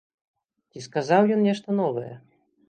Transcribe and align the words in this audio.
Ці 0.71 0.81
сказаў 0.85 1.29
ён 1.37 1.45
нешта 1.49 1.77
новае? 1.83 2.13